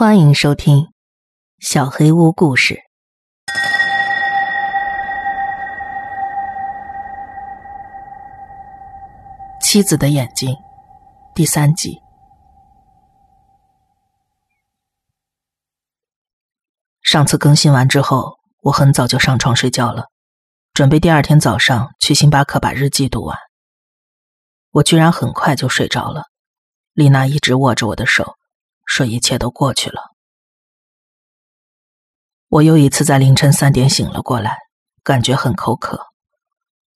[0.00, 0.76] 欢迎收听
[1.58, 2.74] 《小黑屋故事》。
[9.62, 10.56] 妻子的眼睛，
[11.34, 12.00] 第三集。
[17.02, 20.06] 上次更新完之后，我很早就上床睡觉了，
[20.72, 23.36] 准备第二天早上去星巴克把日记读完。
[24.70, 26.22] 我居然很快就睡着了。
[26.94, 28.38] 丽娜一直握着我的手，
[28.90, 30.10] 说一切都过去了。
[32.48, 34.58] 我又一次在凌晨三点醒了过来，
[35.04, 36.08] 感觉很口渴。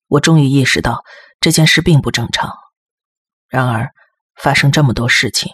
[0.07, 1.05] 我终于意识到
[1.39, 2.53] 这件事并不正常。
[3.47, 3.93] 然而，
[4.35, 5.53] 发生这么多事情，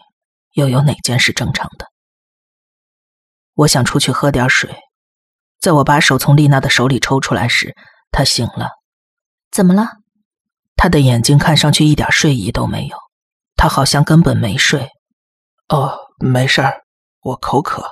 [0.53, 1.85] 又有哪件是正常的？
[3.53, 4.75] 我想出去喝点水。
[5.59, 7.75] 在我把手从丽娜的手里抽出来时，
[8.09, 8.71] 她醒了。
[9.51, 9.87] 怎么了？
[10.75, 12.97] 她的眼睛看上去一点睡意都没有，
[13.55, 14.89] 她好像根本没睡。
[15.69, 16.83] 哦，没事儿，
[17.21, 17.83] 我口渴。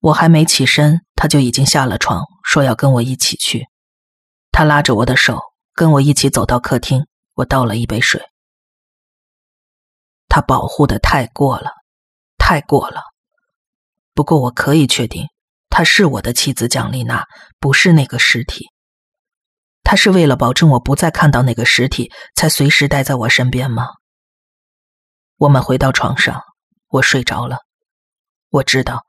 [0.00, 3.66] 我还没起身，他就已经下了床，说要跟我一起去。
[4.50, 5.40] 他拉着我的手，
[5.74, 7.06] 跟我一起走到客厅。
[7.34, 8.20] 我倒了一杯水。
[10.28, 11.70] 他保护的太过了，
[12.36, 13.02] 太过了。
[14.14, 15.26] 不过我可以确定，
[15.70, 17.24] 她是我的妻子蒋丽娜，
[17.60, 18.66] 不是那个尸体。
[19.84, 23.86] 他是为了保证我不再看到那个尸体，才随时待在我身边吗？
[25.36, 26.42] 我们回到床上，
[26.88, 27.58] 我睡着了。
[28.50, 29.04] 我知道，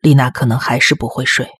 [0.00, 1.50] 丽娜可能还是不会睡。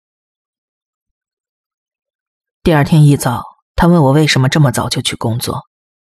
[2.62, 3.42] 第二天一早，
[3.74, 5.62] 她问我为什么这么早就去工作，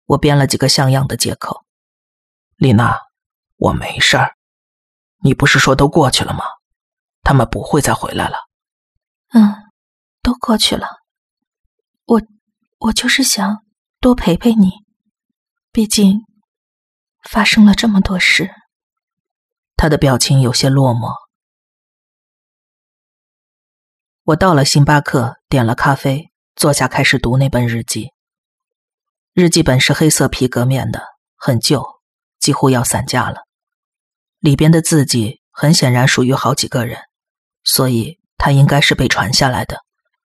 [0.06, 1.64] 我编了几个像样的借口。
[2.56, 2.98] 丽娜，
[3.56, 4.34] 我没事儿。
[5.23, 6.45] 你不是说都过去了吗？
[7.23, 8.36] 他们不会再回来了。
[9.33, 9.55] 嗯，
[10.23, 10.89] 都过去了。
[12.06, 12.20] 我，
[12.78, 13.64] 我就是想
[14.00, 14.73] 多陪陪你。
[15.70, 16.20] 毕竟
[17.30, 18.50] 发生了这么多事。
[19.83, 21.12] 他的表情有些落寞。
[24.22, 28.12] 我到了星巴克，点了咖啡，坐下开始读那本日记。
[29.33, 31.02] 日记本是黑色皮革面的，
[31.34, 31.84] 很旧，
[32.39, 33.40] 几乎要散架了。
[34.39, 37.01] 里边的字迹很显然属于好几个人，
[37.64, 39.79] 所以它应该是被传下来的。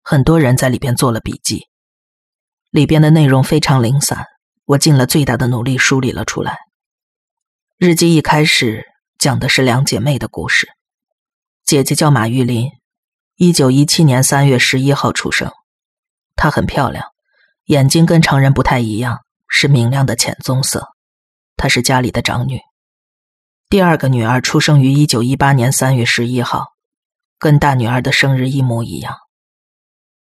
[0.04, 1.66] 很多人在里边做了笔记。
[2.70, 4.24] 里边的内容非常零散，
[4.66, 6.60] 我尽了最大的努力梳理了出来。
[7.80, 8.86] 日记一开始
[9.18, 10.68] 讲的是两姐妹的故事。
[11.66, 12.70] 姐姐叫马玉林，
[13.36, 15.52] 一九一七年三月十一号出生。
[16.36, 17.06] 她很漂亮，
[17.66, 20.88] 眼睛跟常人不太一样，是明亮的浅棕色。
[21.56, 22.60] 她是家里的长女。
[23.70, 26.68] 第二个女儿出生于一九一八年三月十一号，
[27.38, 29.18] 跟大女儿的生日一模一样。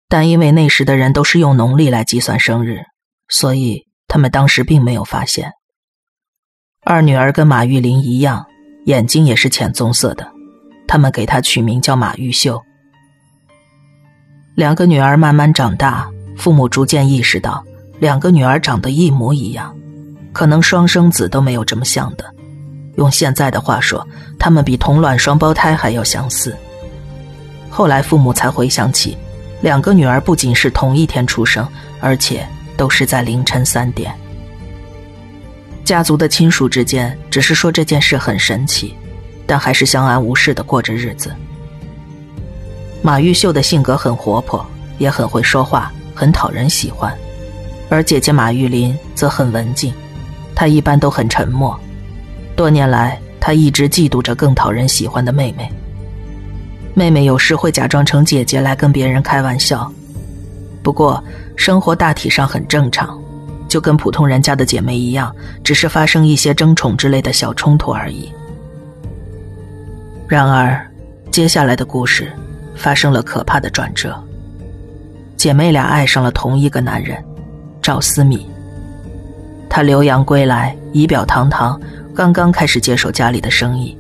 [0.10, 2.82] 但因为那时的人都是用农历来计算生日，
[3.30, 5.54] 所以他们当时并没有发现。
[6.82, 8.48] 二女儿跟马玉玲一样，
[8.88, 10.26] 眼睛也是浅棕色的，
[10.88, 12.62] 他们给她取名叫马玉秀。
[14.56, 17.62] 两个女儿慢慢长大，父母逐渐意识到
[18.00, 19.76] 两个女儿长得一模一样，
[20.32, 22.24] 可能双生子都没有这么像的。
[22.96, 24.08] 用现在的话说，
[24.40, 26.56] 他们比同卵双胞胎还要相似。
[27.70, 29.18] 后来父母才回想起。
[29.60, 31.68] 两个女儿不仅是同一天出生，
[32.00, 34.14] 而且都是在凌晨三点。
[35.88, 38.94] 家族的亲属之间只是说这件事很神奇，
[39.46, 41.32] 但还是相安无事的过着日子。
[43.02, 44.66] 马玉秀的性格很活泼，
[44.98, 47.10] 也很会说话，很讨人喜欢；
[47.88, 49.94] 而姐姐马玉林则很文静，
[50.54, 51.80] 她一般都很沉默。
[52.54, 55.72] 多年来，她一直嫉妒着更讨人喜欢的妹妹。
[56.94, 59.90] 妹妹有时会假装成姐姐来跟别人开玩笑，
[60.84, 61.24] 不过
[61.56, 63.18] 生活大体上很正常，
[63.78, 65.32] 就跟普通人家的姐妹一样，
[65.64, 68.28] 只是发生一些争宠之类的小冲突而已。
[70.28, 70.84] 然而，
[71.30, 72.34] 接下来的故事
[72.76, 74.20] 发生了可怕的转折，
[75.36, 77.24] 姐妹俩爱上了同一个男人，
[77.80, 78.44] 赵思敏。
[79.70, 81.80] 他留洋归来，仪表堂堂，
[82.16, 83.96] 刚刚开始接手家里的生意。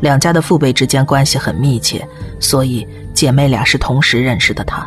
[0.00, 2.06] 两家的父辈之间关系很密切，
[2.38, 4.62] 所以姐妹俩是同时认识的。
[4.64, 4.86] 他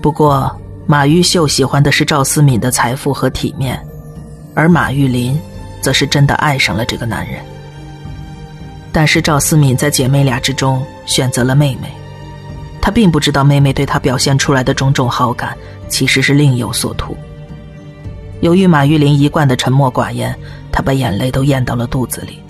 [0.00, 0.56] 不过
[0.90, 3.78] 马玉秀喜欢的是赵思敏的财富和体面，
[4.54, 5.38] 而马玉林
[5.82, 7.42] 则是真的爱上了这个男人。
[8.90, 11.92] 但是赵思敏在姐妹俩之中选择了妹妹，
[12.80, 15.54] 她并不知道妹妹对她表现出来的种种好感
[15.90, 17.14] 其实是另有所图。
[18.40, 20.34] 由于马玉林一贯的沉默寡言，
[20.72, 22.42] 她把眼泪都咽到了肚子里。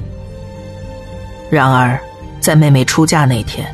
[1.50, 1.98] 然而，
[2.38, 3.66] 在妹妹出嫁那天，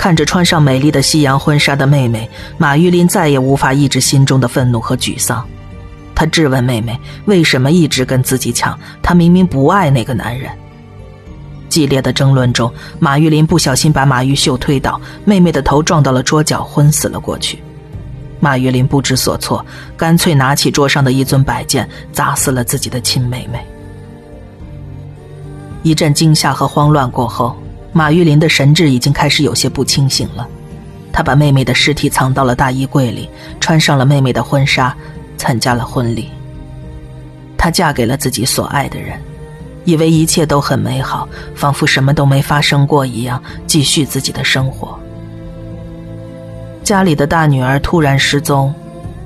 [0.00, 2.26] 看着穿上美丽的西洋婚纱的妹妹，
[2.56, 5.46] 马玉林再也无法抑制心中的愤怒和沮丧。
[6.14, 6.98] 他质问妹妹
[7.28, 8.78] ：“为什么一直跟自己抢？
[9.02, 10.50] 她明明不爱那个男人。”
[11.68, 17.62] 激烈的争论中，马玉林不小心把马玉秀推倒，妹妹的头撞到了桌角，昏死了过去。
[18.40, 19.62] 马玉林不知所措，
[19.98, 23.62] 干脆拿起桌上的一尊摆件，砸死了自己的亲妹妹。
[25.82, 27.54] 一阵惊吓和慌乱过后，
[27.92, 30.46] 马玉林的神志已经开始有些不清醒了。
[31.12, 33.28] 他把妹妹的尸体藏到了大衣柜里，
[33.58, 34.96] 穿上了妹妹的婚纱，
[35.36, 36.28] 参加了婚礼。
[37.58, 39.20] 她嫁给了自己所爱的人，
[39.84, 44.98] 以为一切都很美好，仿佛什么都没发生过一样，继续自己的生活。
[46.84, 48.72] 家里的大女儿突然失踪，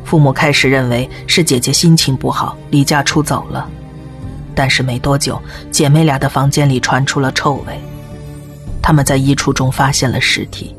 [0.05, 3.69] 父母开始认为是姐姐心情不好离家出走了，
[4.55, 5.41] 但是没多久，
[5.71, 7.79] 姐妹俩的房间里传出了臭味，
[8.87, 10.77] 他们在衣橱中发现了尸体。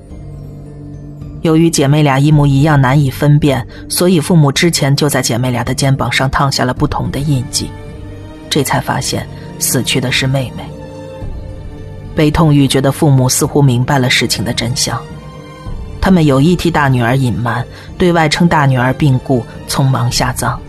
[1.41, 7.71] 由于姐妹俩一模一样难以分辨，所以父母之前就在姐妹俩的肩膀上烫下了不同的印记，
[8.47, 10.63] 这才发现死去的是妹妹。
[12.15, 15.01] 悲痛欲绝的父母似乎明白了事情的真相。
[15.99, 17.65] 他们有意替大女儿隐瞒，
[17.97, 20.61] 对外称大女儿病故，匆忙下葬。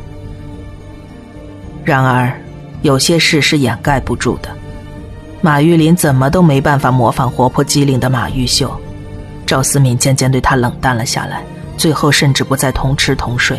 [1.84, 2.32] 然而，
[2.80, 4.48] 有些事是掩盖不住的。
[5.40, 8.74] 马玉林怎么都没办法模仿活泼机灵的马玉秀，
[9.44, 11.44] 赵思敏渐渐对他冷淡了下来，
[11.76, 13.58] 最后甚至不再同吃同睡。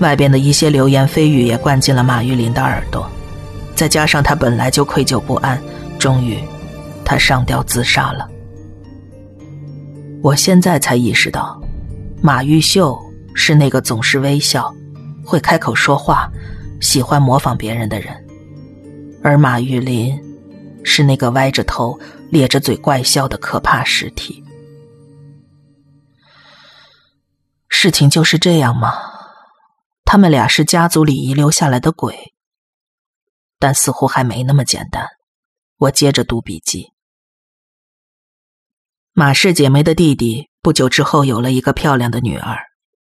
[0.00, 3.08] 外边的一些流言蜚语也灌进了马玉林的耳朵，
[3.74, 5.60] 再加上他本来就愧疚不安，
[5.98, 6.38] 终于，
[7.04, 8.28] 他上吊自杀了。
[10.22, 11.60] 我现在才意识到，
[12.20, 12.98] 马玉秀
[13.34, 14.74] 是那个总是微笑、
[15.24, 16.30] 会开口说话、
[16.80, 18.12] 喜欢模仿别人的人，
[19.22, 20.18] 而马玉林
[20.84, 21.98] 是那个歪着头、
[22.30, 24.44] 咧着嘴怪笑的可怕尸体。
[27.68, 28.92] 事情就是这样吗？
[30.04, 32.34] 他们俩是家族里遗留下来的鬼，
[33.60, 35.06] 但似乎还没那么简单。
[35.76, 36.92] 我接着读笔记。
[39.12, 42.58] 马氏姐妹的弟弟不久之后有了一个漂亮的女儿，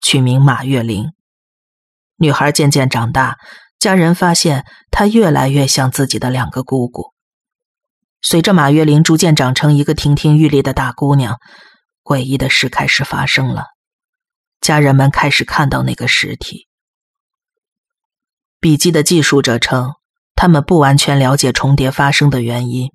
[0.01, 1.11] 取名马月玲。
[2.17, 3.37] 女孩渐渐长大，
[3.79, 7.13] 家人发现她越来越像自己的两个姑姑。
[8.21, 11.37] 随着马月玲逐渐长成一个亭亭玉立的大姑娘，
[12.03, 13.65] 诡异的事开始发生了。
[14.59, 16.67] 家人们开始看到那个尸体。
[18.59, 19.93] 笔记的记述者称，
[20.35, 22.91] 他们不完全了解重叠发生的原因。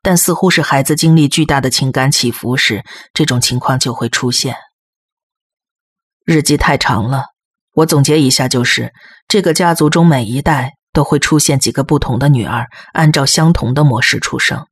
[0.00, 4.56] 但似乎是孩子经历巨大的情感起伏时，这种情况就会出现。
[6.24, 7.26] 日记太长了，
[7.74, 8.92] 我总结一下就是：
[9.28, 14.66] 这个家族中每一代都会出现几个不同的女儿，按照相同的模式出生，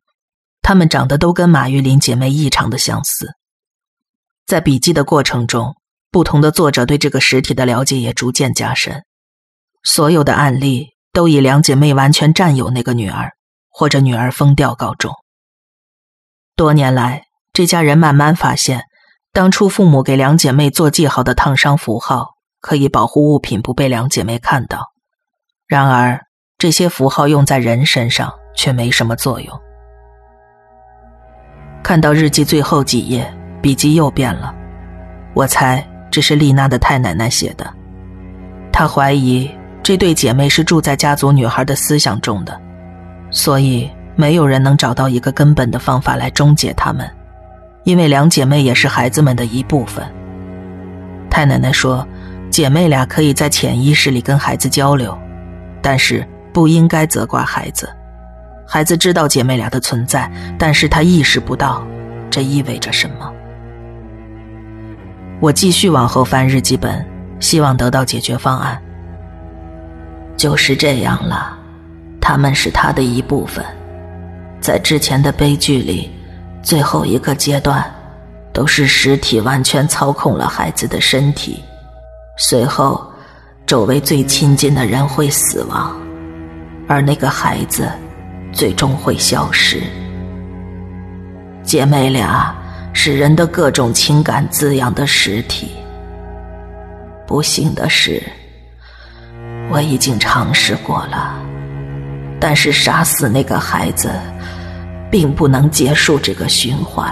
[0.62, 3.30] 她们长得都跟马玉林姐妹异常的相似。
[4.46, 5.76] 在笔记的过程中，
[6.10, 9.04] 不同的作者对这个实体的了解也逐渐加深。
[9.82, 13.32] 所有的案例都以两姐妹完全占有那个女儿。
[13.72, 15.14] 或者女儿疯掉告终。
[16.56, 17.22] 多年来，
[17.52, 18.82] 这家人慢慢发现，
[19.32, 22.30] 当初父母给两姐妹做记号的烫伤符号，
[22.60, 24.88] 可以保护物品不被两姐妹看到。
[25.70, 26.20] 然而，
[26.58, 29.60] 这些符号用在人身上却没什么作用。
[31.80, 33.32] 看到日记最后几页，
[33.62, 34.52] 笔记又变了。
[35.32, 35.80] 我猜
[36.10, 37.72] 这是丽娜的太奶奶写的。
[38.72, 39.48] 她怀疑
[39.80, 42.60] 这对姐妹是住在家族女孩的思想中的。
[43.30, 47.08] 所以，没有人能找到一个根本的方法来终结她们，
[47.84, 50.04] 因为两姐妹也是孩子们的一部分。
[51.30, 52.04] 太奶奶说，
[52.50, 55.16] 姐妹俩可以在潜意识里跟孩子交流，
[55.82, 57.88] 但是不应该责怪孩子。
[58.66, 61.84] 孩子知道姐妹俩的存在，但是他意识不到
[62.30, 63.32] 这意味着什么。
[65.40, 67.04] 我继续往后翻日记本，
[67.40, 68.80] 希望得到解决方案。
[70.36, 71.56] 就是这样了。
[72.20, 73.64] 他们是他的一部分，
[74.60, 76.10] 在之前的悲剧里，
[76.62, 77.82] 最后一个阶段，
[78.52, 81.64] 都是尸体完全操控了孩子的身体，
[82.36, 83.09] 随后，
[83.70, 85.96] 周围最亲近的人会死亡，
[86.88, 87.88] 而那个孩子，
[88.50, 89.80] 最终会消失。
[91.62, 92.52] 姐妹俩
[92.92, 95.70] 是人的各种情感滋养的实体。
[97.28, 98.20] 不幸的是，
[99.70, 101.40] 我已经尝试过了。
[102.40, 104.10] 但是杀死那个孩子，
[105.12, 107.08] 并不能结束这个循环。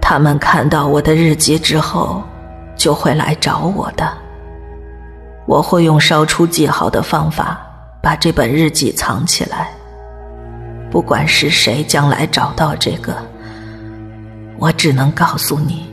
[0.00, 2.24] 他们看到我的日记之后，
[2.74, 4.12] 就会来找我的。
[5.50, 7.60] 我会用烧出记号的方法
[8.00, 9.74] 把这本日记藏起来。
[10.92, 13.20] 不管是谁将来找到这个，
[14.60, 15.90] 我只能告诉你，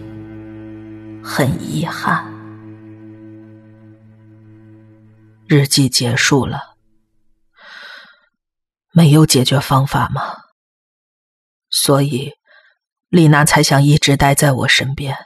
[1.24, 2.24] 很遗憾。
[5.48, 6.76] 日记结束了。
[8.94, 10.22] 没有解决方法吗？
[11.72, 12.34] 所以，
[13.10, 15.18] 丽娜才想一直待在我身边。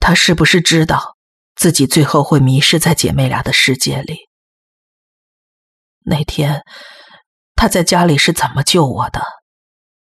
[0.00, 1.15] 她是不是知道
[1.56, 4.28] 自己最后会迷失在姐妹俩的世界里？
[6.04, 6.62] 那天，
[7.56, 9.22] 他在家里是怎么救我的？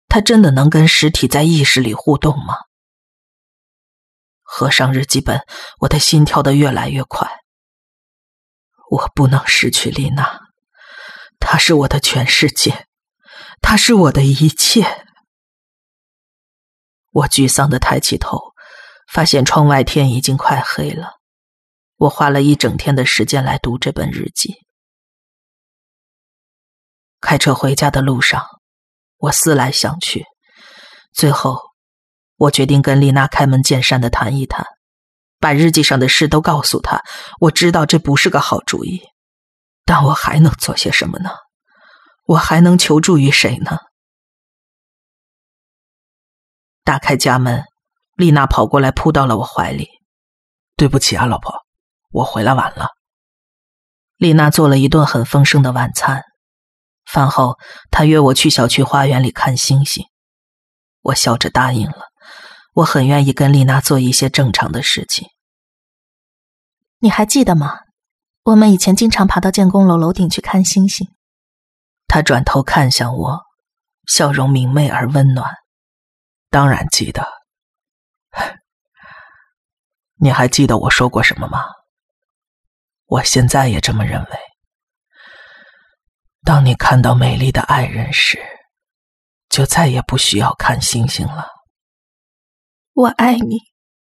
[0.09, 2.55] 他真的能跟实体在意识里互动吗？
[4.43, 5.41] 合上日记本，
[5.79, 7.27] 我的心跳的越来越快。
[8.89, 10.39] 我不能失去丽娜，
[11.39, 12.87] 她是我的全世界，
[13.61, 15.05] 她是我的一切。
[17.11, 18.53] 我沮丧的抬起头，
[19.11, 21.16] 发现窗外天已经快黑了。
[21.97, 24.55] 我花了一整天的时间来读这本日记。
[27.19, 28.45] 开车回家的路上，
[29.17, 30.25] 我思来想去，
[31.13, 31.67] 最后。
[32.39, 34.63] 我决定跟丽娜开门见山的谈一谈，
[35.39, 37.01] 把日记上的事都告诉她。
[37.39, 39.01] 我知道这不是个好主意，
[39.83, 41.31] 但我还能做些什么呢？
[42.25, 43.79] 我还能求助于谁呢？
[46.83, 47.63] 打开家门，
[48.13, 49.89] 丽娜跑过来扑到了我怀里。
[50.75, 51.65] 对不起啊，老婆，
[52.09, 52.89] 我回来晚了。
[54.17, 56.23] 丽娜做了一顿很丰盛的晚餐，
[57.05, 57.57] 饭后
[57.91, 60.05] 她约我去小区花园里看星星，
[61.01, 62.07] 我笑着答应了。
[62.73, 65.27] 我很愿意跟丽娜做一些正常的事情。
[66.99, 67.79] 你还记得吗？
[68.43, 71.07] 我们以前经常爬到建工楼楼顶去看星星。
[72.07, 73.41] 他转头看向我，
[74.07, 75.53] 笑容明媚而温暖。
[76.49, 77.27] 当然记得。
[80.19, 81.65] 你还记得我说过什么吗？
[83.07, 84.29] 我现在也这么认为。
[86.43, 88.39] 当你看到美丽的爱人时，
[89.49, 91.47] 就再也不需要看星星了。
[92.93, 93.59] 我爱你，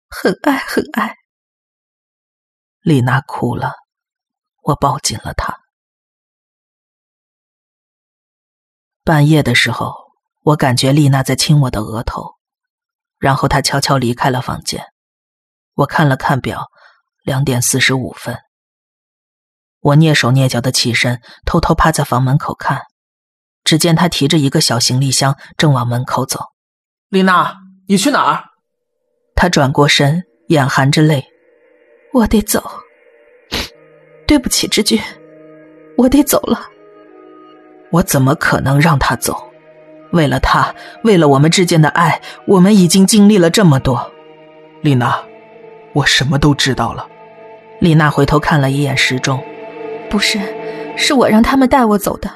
[0.09, 1.15] 很爱很爱。
[2.81, 3.73] 丽娜哭了，
[4.63, 5.59] 我抱紧了她。
[9.05, 9.95] 半夜的时候，
[10.43, 12.37] 我感觉丽娜在亲我的额头，
[13.19, 14.87] 然后她悄悄离开了房间。
[15.75, 16.67] 我看了看表，
[17.23, 18.39] 两点四十五分。
[19.81, 22.83] 我蹑手蹑脚的起身，偷偷趴在房门口看，
[23.65, 26.41] 只见他提着一个小行李箱，正往门口走。
[27.09, 27.57] 丽娜，
[27.87, 28.45] 你去哪儿？
[29.35, 31.25] 他转过身，眼含着泪
[32.13, 32.63] ：“我得走，
[34.27, 35.01] 对不起，志军，
[35.97, 36.61] 我得走了。
[37.93, 39.51] 我怎么可能让他走？
[40.13, 44.11] 为了他，为了我们之间的爱，我们已经经历了这么多。”
[44.83, 45.23] 丽娜，
[45.93, 47.07] 我什么都知道了。
[47.81, 49.43] 丽娜回头看了一眼时钟
[50.11, 50.41] ：“不是，
[50.97, 52.31] 是我让他们带我走的，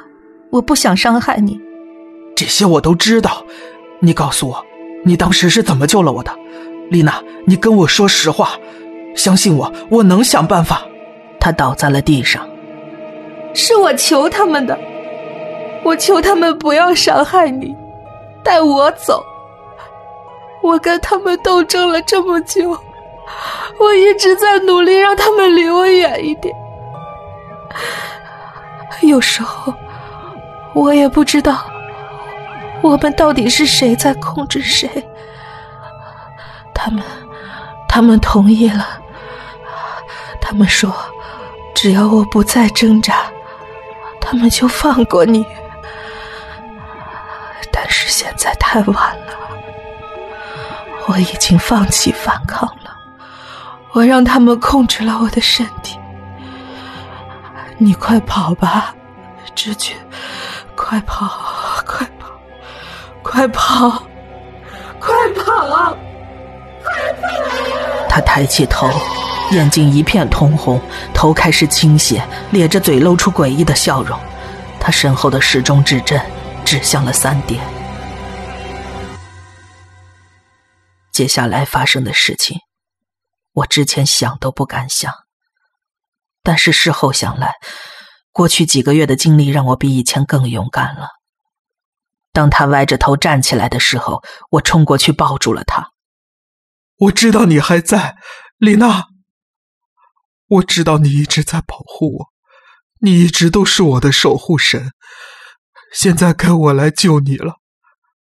[0.50, 1.60] 我不想伤害你。
[2.36, 3.44] 这些我都知道。
[4.00, 4.64] 你告诉我，
[5.04, 6.32] 你当时是怎么救了我的？”
[6.90, 8.50] 丽娜，你跟我说实话，
[9.14, 10.82] 相信我，我能想办法。
[11.40, 12.46] 他倒在了地上。
[13.54, 14.78] 是我求他们的，
[15.84, 17.74] 我求他们不要伤害你，
[18.44, 19.22] 带我走。
[20.62, 22.76] 我跟他们斗争了这么久，
[23.78, 26.54] 我一直在努力让他们离我远一点。
[29.09, 29.75] 有时候，
[30.75, 31.64] 我也不知道，
[32.80, 34.88] 我们到底是谁在控制谁。
[36.75, 37.02] 他们，
[37.88, 38.99] 他们同意了。
[40.40, 40.94] 他们说，
[41.75, 43.25] 只要我不再挣扎，
[44.21, 45.47] 他们就放过你。
[47.73, 49.35] 但是现在太晚了，
[51.09, 52.94] 我已经放弃反抗了。
[53.92, 55.99] 我让他们控制了我的身体。
[57.82, 58.94] 你快跑吧，
[59.56, 59.96] 志军，
[60.76, 61.26] 快跑，
[61.84, 62.40] 快跑，
[63.24, 64.06] 快跑，
[65.00, 65.96] 快跑！
[68.08, 68.88] 他抬起头，
[69.50, 70.80] 眼睛一片通红，
[71.12, 74.16] 头开始倾斜，咧着嘴露出诡异的笑容。
[74.78, 76.20] 他身后的时钟指针
[76.64, 77.60] 指向了三点。
[81.10, 82.60] 接下来发生的事情，
[83.54, 85.12] 我之前想都不敢想。
[86.42, 87.54] 但是事后想来，
[88.32, 91.08] 过去几个月的经历让我比以前更勇敢了。
[92.32, 95.90] 当他歪着头站起来的时候，我冲过去抱住了他。
[96.99, 98.16] 我知道你还在，
[98.58, 99.06] 丽娜。
[100.49, 102.26] 我知道你一直在保护我，
[103.00, 104.92] 你一直都是我的守护神。
[105.92, 107.56] 现在该我来救你了，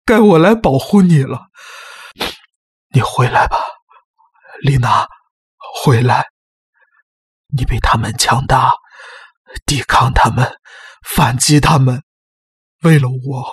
[0.04, 1.46] 该我来保护你了。
[2.92, 3.56] 你回来吧，
[4.60, 5.08] 丽娜，
[5.82, 6.33] 回来。
[7.56, 8.72] 你比他们强大，
[9.64, 10.58] 抵抗他们，
[11.04, 12.02] 反击他们。
[12.82, 13.46] 为了我，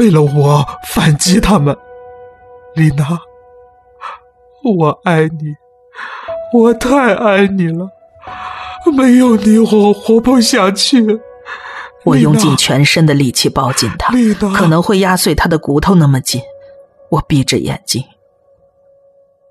[0.00, 1.76] 为了我反击他们，
[2.74, 3.18] 丽娜。
[4.64, 5.54] 我爱你，
[6.52, 7.88] 我太爱你了，
[8.92, 11.20] 没有你我活不下去。
[12.04, 14.12] 我用尽全身的力气抱紧他，
[14.54, 16.40] 可能会压碎他的骨头，那么紧。
[17.10, 18.02] 我闭着眼睛。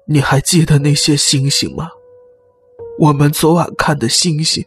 [0.07, 1.89] 你还记得那些星星吗？
[3.00, 4.66] 我们昨晚看的星星。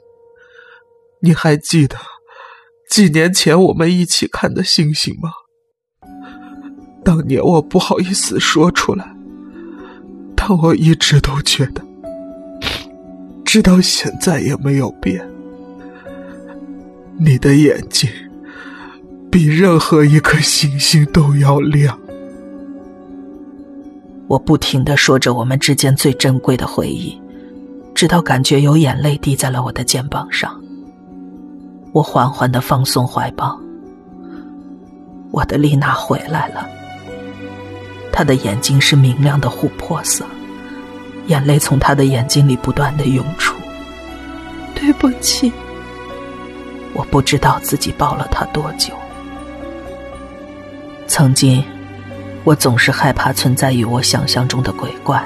[1.22, 1.96] 你还记得
[2.88, 5.30] 几年前我们一起看的星星吗？
[7.04, 9.14] 当年我不好意思说出来，
[10.36, 11.82] 但我一直都觉得，
[13.44, 15.28] 直到现在也没有变。
[17.18, 18.08] 你的眼睛
[19.30, 21.98] 比任何一颗星星都要亮。
[24.26, 27.19] 我不停的说着我们之间最珍贵的回忆，
[28.00, 30.58] 直到感觉有眼泪滴在了我的肩膀上。
[31.92, 33.60] 我缓缓的放松怀抱，
[35.30, 36.66] 我的丽娜回来了。
[38.10, 40.24] 她的眼睛是明亮的琥珀色，
[41.26, 43.54] 眼泪从她的眼睛里不断的涌出。
[44.74, 45.52] 对不起，
[46.94, 48.94] 我不知道自己抱了她多久。
[51.06, 51.62] 曾经，
[52.44, 55.22] 我总是害怕存在于我想象中的鬼怪，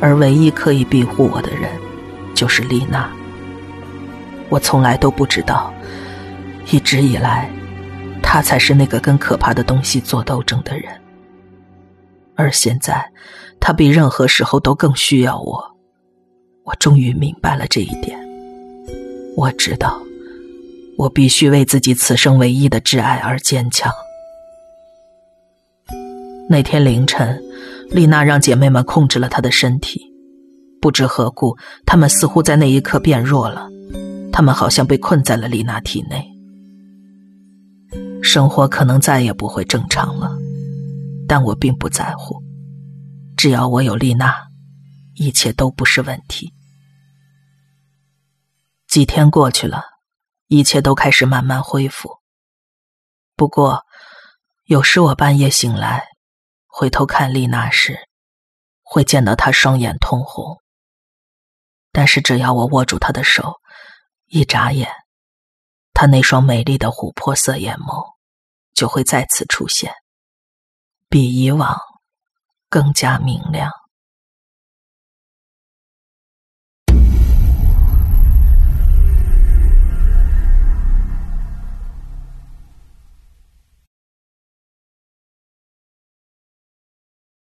[0.00, 1.70] 而唯一可以庇护我的人，
[2.34, 3.10] 就是丽娜。
[4.48, 5.72] 我从来都不知道，
[6.70, 7.50] 一直以来，
[8.22, 10.90] 他才是那个跟可怕的东西做斗争的人。
[12.34, 13.10] 而现在，
[13.60, 15.76] 他比任何时候都更需要我。
[16.64, 18.18] 我终于明白了这一点。
[19.36, 20.00] 我知道，
[20.96, 23.92] 我必须为自己此生唯一的挚爱而坚强。
[26.48, 27.40] 那天凌晨，
[27.90, 30.00] 丽娜让姐妹们控制了她的身体，
[30.80, 33.68] 不知何故，她们似乎在那一刻变弱了。
[34.32, 36.24] 她们好像被困在了丽娜体内，
[38.22, 40.30] 生活可能再也不会正常了，
[41.26, 42.40] 但我并不在乎，
[43.36, 44.36] 只要我有丽娜，
[45.16, 46.52] 一切都不是问题。
[48.86, 49.82] 几天过去了，
[50.46, 52.08] 一切都开始慢慢恢复。
[53.36, 53.84] 不过，
[54.66, 56.04] 有时我半夜醒来，
[56.80, 58.08] 回头看丽娜时，
[58.82, 60.62] 会见到她双眼通红。
[61.92, 63.60] 但是只要我握住她的手，
[64.28, 64.90] 一眨眼，
[65.92, 68.14] 她那双美丽的琥珀色眼眸
[68.72, 69.92] 就会再次出现，
[71.10, 71.78] 比以往
[72.70, 73.70] 更加明亮。